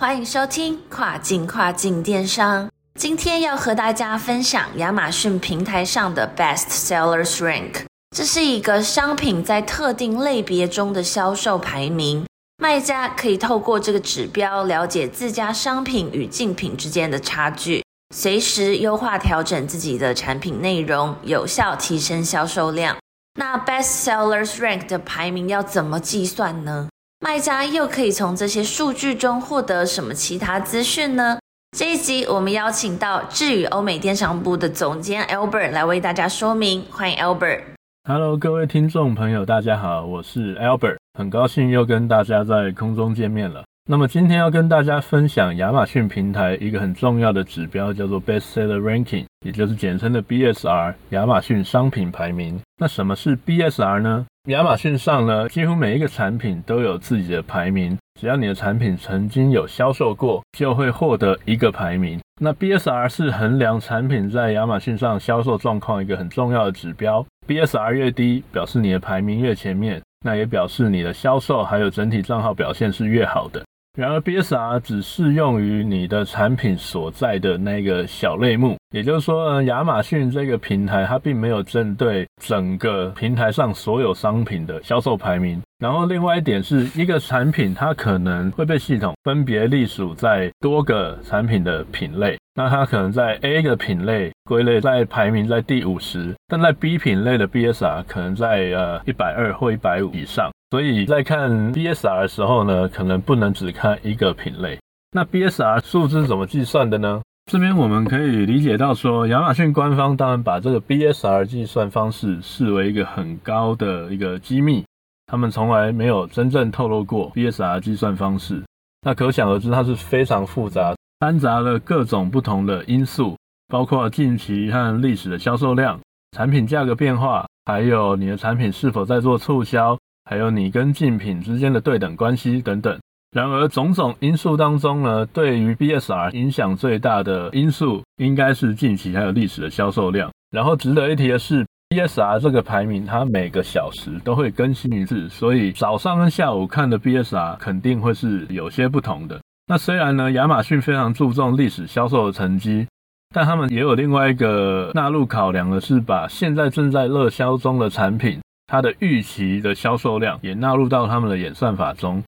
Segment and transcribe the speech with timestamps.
[0.00, 2.70] 欢迎收听跨境跨境电商。
[2.94, 7.82] 今天要和大家分享亚马逊平台上的 Best Sellers Rank，
[8.16, 12.24] 这是一个商品在特定类别中的销售排名。
[12.56, 17.84] 卖家可以透过这个指标了解自家商品与竞品之间的差距，
[18.16, 22.96] 随时优化调整自己的产品内容，有效提升销售量。
[23.38, 26.88] 那 Best Sellers Rank 的排名要怎么计算呢？
[27.22, 31.38] 卖家又可以从这些数据中获得什么其他资讯呢？
[31.76, 36.82] 这一集我们邀请到智宇欧美电商部的总监 Albert 来为大家说明。
[36.90, 37.60] 欢迎 Albert。
[38.08, 43.64] Hello，各位听众朋友，大家好，我是 Albert，很高兴又跟大家在空中见面了。
[43.86, 52.58] 那么今天要跟大家分享亚马逊平台一个很重要的指标，叫做 Best Seller Ranking，也就是简称的 BSR，亚马逊商品排名。
[52.78, 54.24] 那什么是 BSR 呢？
[54.48, 62.18] 亚马逊上呢，几乎每一个产品都有自己的排名，只要你的产品曾经有销售过，就会获得一个排名。
[62.40, 73.62] 那 BSR 是衡量产品在亚马逊上销售状况一个很重要的指标，BSR 越低，表示你的排名越前面，那也表示你的销售还有整体账号表现是越好的。
[73.98, 85.60] 然而，BSR 只适用于你的产品所在的那个小类目，也就是说，呢，亚马逊这个平台它并没有针对整个平台上所有商品的销售排名。
[85.80, 92.38] 然后，另外一点是一个产品它可能会被系统分别隶属在多个产品的品类。
[92.54, 100.48] 那它可能在 A 个品类归类在排名在第五十，但在 B 品类的 BSR 可能在呃一百二或一百五以上。
[100.70, 104.78] 所以在看 BSR 的时候呢，可能不能只看一个品类。
[105.10, 107.20] 那 BSR 数字怎么计算的呢？
[107.50, 114.84] 这边我们可以理解到说，亚马逊官方当然把这个 BSR 计算方式视为一个很高的一个机密，
[115.26, 118.62] 他们从来没有真正透露过 BSR 计算方式。
[119.02, 125.98] 那可想而知，它是非常复杂，掺杂了各种不同的因素，包括近期和历史的销售量、
[126.30, 129.98] 产品价格变化，还有你的产品是否在做促销。
[130.30, 132.96] 还有你跟竞品之间的对等关系等等。
[133.32, 140.30] 然而，种种因素当中呢，对于 BSR 影响最大的因素，应该是近期还有历史的销售量。
[140.52, 149.40] 然后值得一提的是，BSR 这个排名它每个小时都会更新一次，所以早上跟下午看的 BSR 肯定会是有些不同的。
[149.66, 152.86] 那虽然呢，亚马逊非常注重历史销售的成绩，
[153.34, 158.38] 但他们也有另外一个纳入考量的是，把现在正在热销中的产品。
[158.70, 162.22] 它的预期的销售量也纳入到他们的演算法中，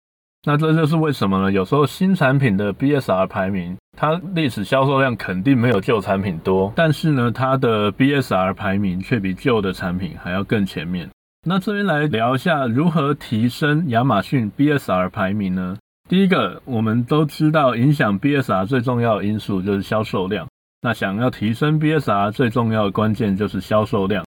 [0.45, 1.53] 那这就是为什么呢？
[1.53, 11.09] 有时候新产品的 BSR 排名，它历史销售量肯定没有旧产品多，但是呢，它的 BSR 排名却比旧的产品还要更前面。
[11.47, 15.77] 那这边来聊一下如何提升亚马逊 BSR 排名呢？
[16.09, 20.49] 第一个，我们都知道影响 BSR 最重要的因素就是销售量，
[20.81, 24.25] 那想要提升 BSR 最重要的关键就是销售量。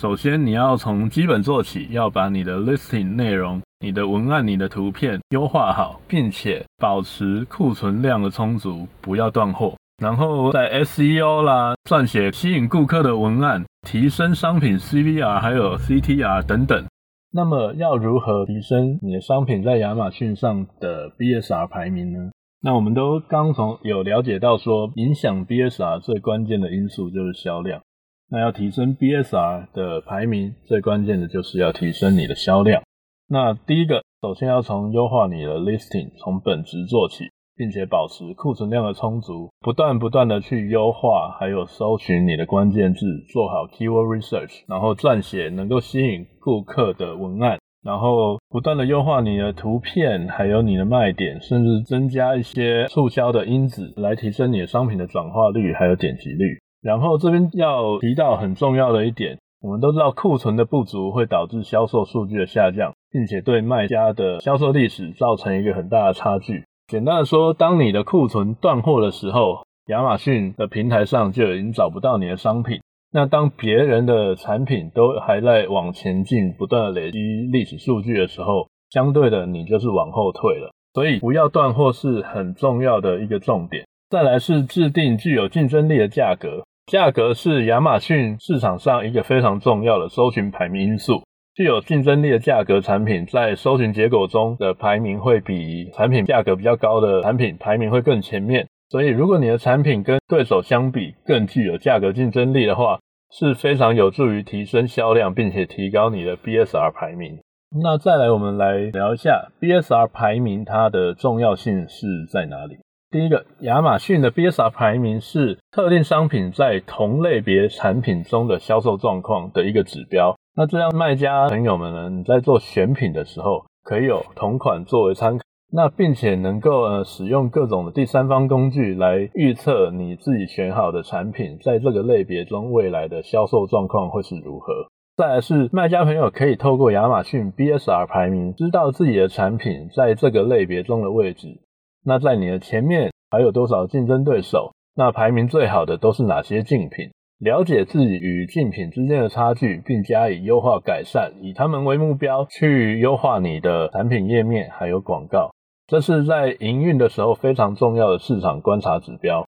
[0.00, 9.74] 首先，你要从基本做起，要把你的 listing 内容、你的文案、你的图片优化好，并且保持库存量的充足，不要断货。
[10.02, 16.82] 然后在 SEO 啦，撰写吸引顾客的文案，提升商品 CVR 还有 CTR 等等。
[17.30, 22.30] 那么，要如何提升你的商品在亚马逊上的 BSR 排名呢？
[22.62, 27.82] 那我们都刚从有了解到说，影响 BSR 最关键的因素就是销量。
[28.30, 32.82] 那要提升 BSR 的排名，最关键的就是要提升你的销量。
[33.28, 37.24] 那第一个，首先要从优化你的 listing，从本质做起，
[37.56, 56.60] 并且保持库存量的充足，不断不断的去优化，还有搜寻你的关键字，做好 keyword research，然后撰写能够吸引顾客的文案，然后不断的优化你的图片，还有你的卖点，甚至增加一些促销的因子，来提升你的商品的转化率，还有点击率。
[56.82, 66.64] 然后这边要提到很重要的一点，我们都知道库存的不足会导致销售数据的下降，并且对卖家的销售历史造成一个很大的差距。
[66.86, 72.80] 简单的说，当你的库存断货的时候，亚马逊的平台上就已经找不到你的商品。
[73.12, 77.18] 那当别人的产品都还在往前进，不断的累积
[77.52, 80.70] 历史数据的时候，相对的你就是往后退了。
[80.94, 83.84] 所以不要断货是很重要的一个重点。
[84.08, 91.22] 再来是制定具有竞争力的价格，价格是亚马逊市场上一个非常重要的搜寻排名因素。
[91.54, 98.66] 具有竞争力的价格产品在搜寻结果中的排名会比产品价格比较高的产品排名会更前面。
[98.88, 102.98] 所以，如果你的产品跟对手相比更具有价格竞争力的话，
[103.30, 107.38] 是非常有助于提升销量，并且提高你的 BSR 排名。
[107.80, 112.78] 那再来，我们来聊一下 BSR 排名它的重要性是在哪里？
[113.12, 120.36] 第一个，亚马逊的 BSR 排名是特定商品在同类别产品中的销售状况的一个指标。
[120.54, 125.42] 那这样，卖家朋友们呢，你在做选品的时候，可以有同款作为参考。
[125.72, 134.72] 那并且能够呃使用各种的第三方工具来预测你自己选好的产品在这个类别中未来的销售状况会是如何。
[135.16, 141.58] 再来是卖家朋友可以透过亚马逊 BSR 排名，知道自己的产品在这个类别中的位置。
[142.04, 144.72] 那在你的前面还有多少竞争对手？
[144.94, 147.10] 那排名最好的都是哪些竞品？
[147.38, 155.50] 了解自己与竞品之间的差距，并加以优化改善，以他们为目标去优化你的产品页面还有广告。
[155.86, 159.46] 这是在营运的时候非常重要的市场观察指标。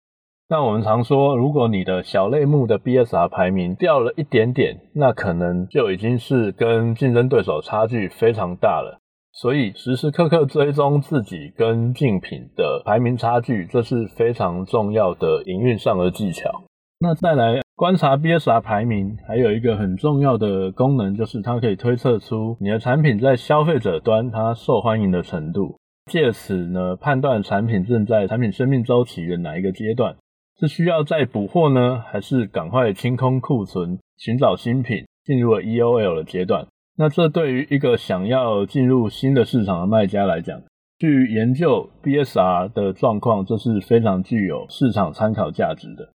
[0.48, 9.00] 那我们常说，如果你的小类目的 BSR 排名掉了一点点，那可能就已经是跟竞争对手差距非常大了。
[9.32, 16.64] 所以时时刻刻追踪自己跟竞品的排名差距，这是非常重要的营运上的技巧。
[16.98, 25.76] 那再来观察 BSR 排名，还有一个很重要的功能，就是它可以推测出你的产品在消费者端它受欢迎的程度。
[26.10, 30.16] 借此呢，判断产品正在产品生命周期的哪一个阶段，
[30.58, 36.66] 是需要再补货呢，还是赶快清空库存，寻找新品，进入了 EOL 的阶段？
[37.00, 40.60] 那这对于一个想要进入新的市场的卖家来讲，
[40.98, 46.10] 去研究 BSR 的状况，这是非常具有市场参考价值的。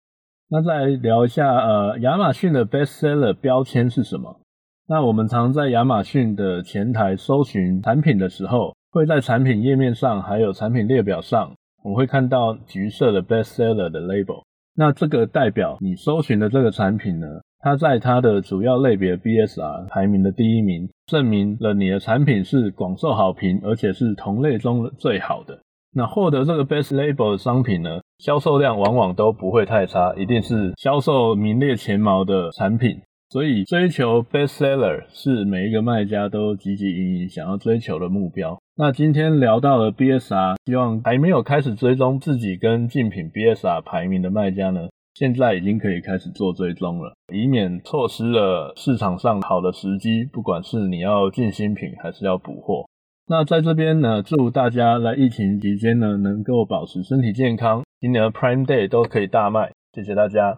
[0.48, 4.40] 那再聊一下，呃，亚马逊的 Bestseller 标签是什么？
[4.88, 8.76] 那我们常在亚马逊的前台搜寻产品的时候。
[8.92, 11.54] 会在产品页面上，还有产品列表上，
[11.84, 14.44] 我们会看到橘色的 bestseller 的 label。
[14.74, 17.28] 那这个代表你搜寻的这个产品呢，
[17.66, 25.62] 它在它的主要类别 BSR 排名的第一名，证明了你的产品是广受好评，而且是同类中最好的。
[25.92, 33.02] 那获得这个 best label 的商品呢，销售量往往都不会太差，一定是销售名列前茅的产品。
[33.32, 38.60] 所以追求 bestseller 是每一个卖家都积极营营想要追求的目标。
[38.78, 50.26] 那今天聊到了 BSR，希望还没有开始追踪自己跟竞品 BSR 排名的卖家呢，现在已经可以开始做追踪了，以免错失了市场上好的时机。
[50.26, 52.86] 不管是你要进新品还是要补货，
[53.26, 59.72] 那在这边呢，祝大家在疫情期间呢能够保持身体健康，今年的 Prime Day 都可以大卖。
[59.94, 60.58] 谢谢大家。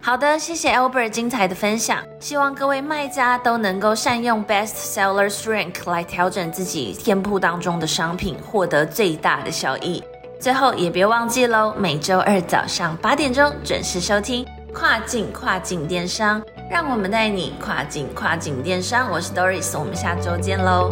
[0.00, 2.02] 好的，谢谢 Albert 精彩的分享。
[2.18, 10.02] 希望各位卖家都能够善用 Best Seller Strength 来调整自己店铺当中的商品，获得最大的效益。
[10.44, 14.44] 最后也别忘记喽，每周二早上八点钟准时收听
[14.74, 19.10] 跨境跨境电商，让我们带你跨境跨境电商。
[19.10, 20.90] 我是 Doris，我们下周见喽。